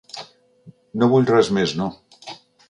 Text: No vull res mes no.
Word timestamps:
No 1.03 1.09
vull 1.11 1.29
res 1.33 1.53
mes 1.59 1.75
no. 1.83 1.91